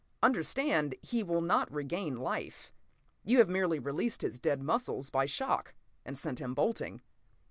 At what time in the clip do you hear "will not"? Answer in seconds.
1.21-1.71